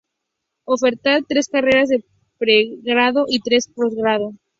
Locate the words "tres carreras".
1.29-1.89